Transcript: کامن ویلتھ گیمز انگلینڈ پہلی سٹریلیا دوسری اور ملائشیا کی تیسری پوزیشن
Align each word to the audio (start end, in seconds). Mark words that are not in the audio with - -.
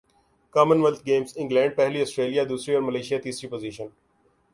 کامن 0.55 0.81
ویلتھ 0.81 1.05
گیمز 1.05 1.33
انگلینڈ 1.35 1.75
پہلی 1.75 2.05
سٹریلیا 2.05 2.43
دوسری 2.49 2.75
اور 2.75 2.83
ملائشیا 2.83 3.17
کی 3.17 3.23
تیسری 3.23 3.49
پوزیشن 3.49 3.87